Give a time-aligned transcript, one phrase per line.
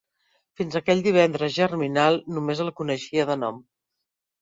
[0.61, 3.65] Fins aquell divendres germinal només el coneixia de nom.